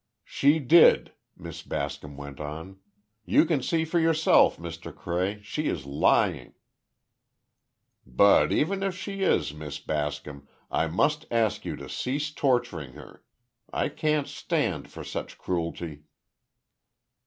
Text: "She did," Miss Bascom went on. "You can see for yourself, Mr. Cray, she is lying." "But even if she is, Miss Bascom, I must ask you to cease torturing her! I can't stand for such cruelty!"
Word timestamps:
"She 0.25 0.57
did," 0.57 1.11
Miss 1.37 1.61
Bascom 1.61 2.17
went 2.17 2.39
on. 2.39 2.79
"You 3.23 3.45
can 3.45 3.61
see 3.61 3.85
for 3.85 3.99
yourself, 3.99 4.57
Mr. 4.57 4.91
Cray, 4.95 5.41
she 5.43 5.67
is 5.67 5.85
lying." 5.85 6.55
"But 8.03 8.51
even 8.51 8.81
if 8.81 8.97
she 8.97 9.21
is, 9.21 9.53
Miss 9.53 9.77
Bascom, 9.77 10.47
I 10.71 10.87
must 10.87 11.27
ask 11.29 11.65
you 11.65 11.75
to 11.75 11.87
cease 11.87 12.31
torturing 12.33 12.93
her! 12.93 13.23
I 13.71 13.89
can't 13.89 14.27
stand 14.27 14.89
for 14.89 15.03
such 15.03 15.37
cruelty!" 15.37 16.05